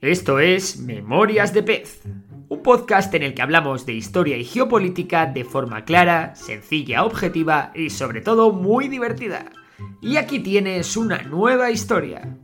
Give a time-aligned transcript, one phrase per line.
[0.00, 2.02] Esto es Memorias de Pez,
[2.48, 7.72] un podcast en el que hablamos de historia y geopolítica de forma clara, sencilla, objetiva
[7.74, 9.50] y sobre todo muy divertida.
[10.00, 12.38] Y aquí tienes una nueva historia.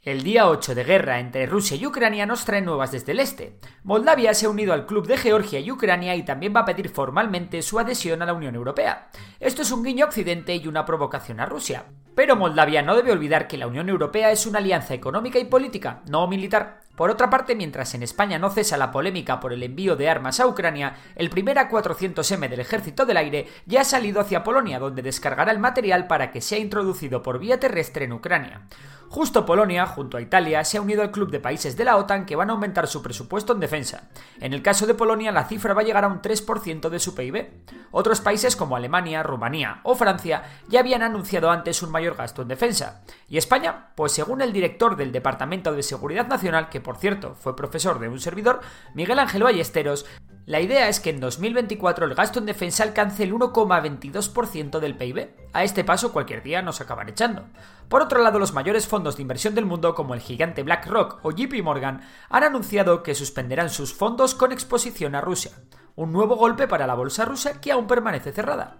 [0.00, 3.58] El día 8 de guerra entre Rusia y Ucrania nos trae nuevas desde el este.
[3.84, 6.88] Moldavia se ha unido al club de Georgia y Ucrania y también va a pedir
[6.88, 9.10] formalmente su adhesión a la Unión Europea.
[9.38, 11.84] Esto es un guiño Occidente y una provocación a Rusia.
[12.18, 16.02] Pero Moldavia no debe olvidar que la Unión Europea es una alianza económica y política,
[16.10, 16.80] no militar.
[16.98, 20.40] Por otra parte, mientras en España no cesa la polémica por el envío de armas
[20.40, 25.02] a Ucrania, el primer A400M del Ejército del Aire ya ha salido hacia Polonia, donde
[25.02, 28.62] descargará el material para que sea introducido por vía terrestre en Ucrania.
[29.10, 32.26] Justo Polonia, junto a Italia, se ha unido al club de países de la OTAN
[32.26, 34.10] que van a aumentar su presupuesto en defensa.
[34.38, 37.14] En el caso de Polonia, la cifra va a llegar a un 3% de su
[37.14, 37.48] PIB.
[37.90, 42.48] Otros países como Alemania, Rumanía o Francia ya habían anunciado antes un mayor gasto en
[42.48, 43.02] defensa.
[43.28, 43.92] ¿Y España?
[43.94, 48.08] Pues según el director del Departamento de Seguridad Nacional, que por cierto fue profesor de
[48.08, 48.62] un servidor,
[48.94, 50.06] Miguel Ángel Ballesteros,
[50.46, 55.28] la idea es que en 2024 el gasto en defensa alcance el 1,22% del PIB.
[55.52, 57.44] A este paso cualquier día nos acaban echando.
[57.90, 61.30] Por otro lado, los mayores fondos de inversión del mundo como el gigante BlackRock o
[61.30, 62.00] JP Morgan
[62.30, 65.52] han anunciado que suspenderán sus fondos con exposición a Rusia.
[65.94, 68.78] Un nuevo golpe para la bolsa rusa que aún permanece cerrada.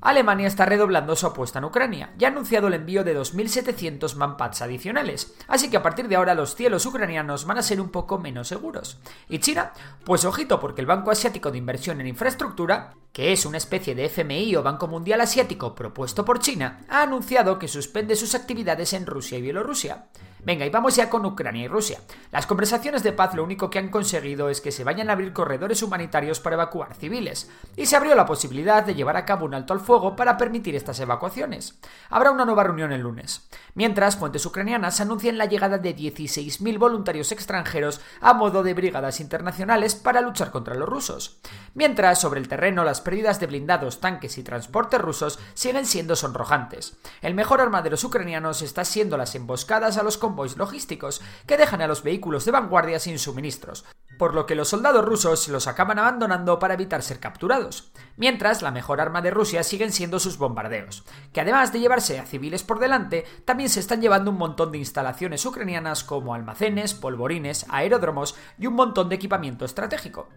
[0.00, 4.62] Alemania está redoblando su apuesta en Ucrania y ha anunciado el envío de 2.700 manpads
[4.62, 8.18] adicionales, así que a partir de ahora los cielos ucranianos van a ser un poco
[8.18, 8.98] menos seguros.
[9.28, 9.72] ¿Y China?
[10.04, 14.04] Pues ojito porque el Banco Asiático de Inversión en Infraestructura, que es una especie de
[14.04, 19.06] FMI o Banco Mundial Asiático propuesto por China, ha anunciado que suspende sus actividades en
[19.06, 20.06] Rusia y Bielorrusia.
[20.46, 21.98] Venga, y vamos ya con Ucrania y Rusia.
[22.30, 25.32] Las conversaciones de paz lo único que han conseguido es que se vayan a abrir
[25.32, 29.54] corredores humanitarios para evacuar civiles, y se abrió la posibilidad de llevar a cabo un
[29.54, 31.80] alto al fuego para permitir estas evacuaciones.
[32.10, 33.48] Habrá una nueva reunión el lunes.
[33.74, 39.96] Mientras, fuentes ucranianas anuncian la llegada de 16.000 voluntarios extranjeros a modo de brigadas internacionales
[39.96, 41.40] para luchar contra los rusos.
[41.74, 46.96] Mientras, sobre el terreno, las pérdidas de blindados, tanques y transportes rusos siguen siendo sonrojantes.
[47.20, 50.16] El mejor arma de los ucranianos está siendo las emboscadas a los
[50.56, 53.84] logísticos que dejan a los vehículos de vanguardia sin suministros,
[54.18, 57.90] por lo que los soldados rusos los acaban abandonando para evitar ser capturados.
[58.16, 62.26] Mientras, la mejor arma de Rusia siguen siendo sus bombardeos, que además de llevarse a
[62.26, 67.66] civiles por delante, también se están llevando un montón de instalaciones ucranianas como almacenes, polvorines,
[67.68, 70.28] aeródromos y un montón de equipamiento estratégico.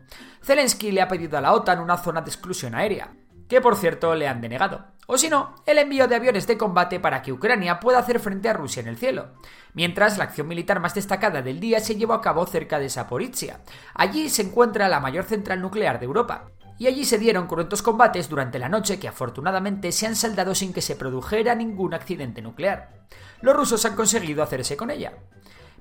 [0.44, 3.14] Zelensky le ha pedido a la OTAN una zona de exclusión aérea,
[3.50, 4.86] que por cierto le han denegado.
[5.08, 8.48] O si no, el envío de aviones de combate para que Ucrania pueda hacer frente
[8.48, 9.30] a Rusia en el cielo.
[9.74, 13.62] Mientras, la acción militar más destacada del día se llevó a cabo cerca de Saporizhia.
[13.96, 16.52] Allí se encuentra la mayor central nuclear de Europa.
[16.78, 20.72] Y allí se dieron cruentos combates durante la noche que afortunadamente se han saldado sin
[20.72, 23.00] que se produjera ningún accidente nuclear.
[23.42, 25.14] Los rusos han conseguido hacerse con ella.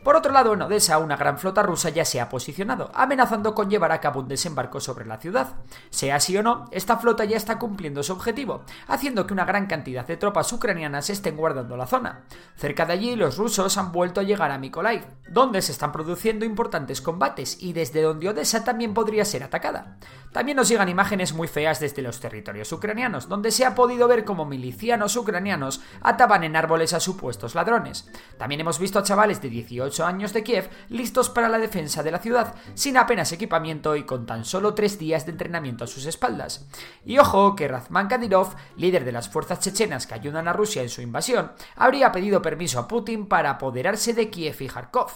[0.03, 3.69] Por otro lado, en Odessa, una gran flota rusa ya se ha posicionado, amenazando con
[3.69, 5.57] llevar a cabo un desembarco sobre la ciudad.
[5.91, 9.67] Sea así o no, esta flota ya está cumpliendo su objetivo, haciendo que una gran
[9.67, 12.25] cantidad de tropas ucranianas estén guardando la zona.
[12.57, 16.45] Cerca de allí, los rusos han vuelto a llegar a Mykolaiv, donde se están produciendo
[16.45, 19.99] importantes combates y desde donde Odessa también podría ser atacada.
[20.33, 24.25] También nos llegan imágenes muy feas desde los territorios ucranianos, donde se ha podido ver
[24.25, 28.11] como milicianos ucranianos ataban en árboles a supuestos ladrones.
[28.37, 32.11] También hemos visto a chavales de 18 años de Kiev listos para la defensa de
[32.11, 36.07] la ciudad, sin apenas equipamiento y con tan solo tres días de entrenamiento a sus
[36.07, 36.69] espaldas.
[37.05, 40.89] Y ojo que Razman Kadyrov, líder de las fuerzas chechenas que ayudan a Rusia en
[40.89, 45.11] su invasión, habría pedido permiso a Putin para apoderarse de Kiev y Kharkov.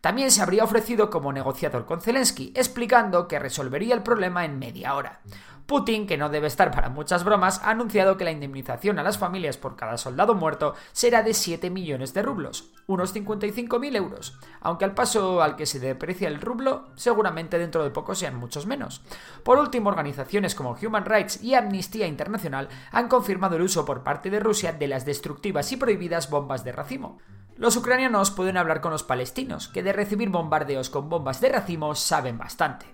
[0.00, 4.94] También se habría ofrecido como negociador con Zelensky, explicando que resolvería el problema en media
[4.94, 5.20] hora.
[5.68, 9.18] Putin, que no debe estar para muchas bromas, ha anunciado que la indemnización a las
[9.18, 14.86] familias por cada soldado muerto será de 7 millones de rublos, unos 55.000 euros, aunque
[14.86, 19.02] al paso al que se deprecia el rublo, seguramente dentro de poco sean muchos menos.
[19.42, 24.30] Por último, organizaciones como Human Rights y Amnistía Internacional han confirmado el uso por parte
[24.30, 27.18] de Rusia de las destructivas y prohibidas bombas de racimo.
[27.58, 31.94] Los ucranianos pueden hablar con los palestinos, que de recibir bombardeos con bombas de racimo
[31.94, 32.86] saben bastante.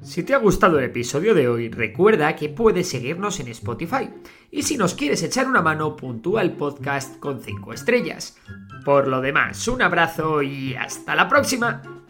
[0.00, 4.10] Si te ha gustado el episodio de hoy, recuerda que puedes seguirnos en Spotify.
[4.50, 8.36] Y si nos quieres echar una mano, puntúa el podcast con 5 estrellas.
[8.84, 12.01] Por lo demás, un abrazo y hasta la próxima.